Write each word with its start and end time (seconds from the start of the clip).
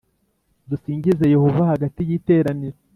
Dusingize 0.69 1.25
Yehova 1.35 1.61
hagati 1.71 2.01
y 2.09 2.15
iteraniro 2.17 2.77